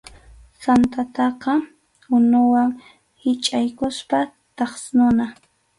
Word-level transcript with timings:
Sansataqa 0.61 1.51
unuwan 2.15 2.69
hichʼaykuspa 3.21 4.17
thasnuna. 4.55 5.25